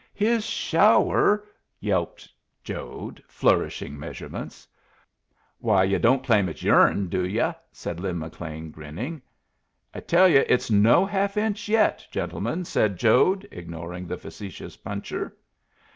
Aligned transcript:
"His 0.15 0.43
shower!" 0.43 1.45
yelped 1.79 2.27
Jode, 2.63 3.21
flourishing 3.27 3.99
measurements. 3.99 4.67
"Why, 5.59 5.83
yu' 5.83 5.99
don't 5.99 6.23
claim 6.23 6.49
it's 6.49 6.63
yourn, 6.63 7.07
do 7.07 7.23
yu'?" 7.23 7.53
said 7.71 7.99
Lin 7.99 8.17
McLean, 8.17 8.71
grinning. 8.71 9.21
"I 9.93 9.99
tell 9.99 10.27
you 10.27 10.43
it's 10.47 10.71
no 10.71 11.05
half 11.05 11.37
inch 11.37 11.69
yet, 11.69 12.07
gentlemen," 12.09 12.65
said 12.65 12.97
Jode, 12.97 13.47
ignoring 13.51 14.07
the 14.07 14.17
facetious 14.17 14.75
puncher. 14.75 15.35